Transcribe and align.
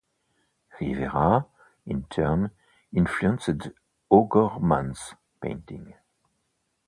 Rivera, 0.79 1.45
in 1.85 2.05
turn, 2.05 2.49
influenced 2.91 3.69
O'Gorman's 4.09 5.13
painting. 5.39 5.93